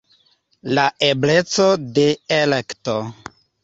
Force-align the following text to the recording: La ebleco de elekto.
La 0.77 0.85
ebleco 1.09 1.69
de 2.01 2.09
elekto. 2.43 3.01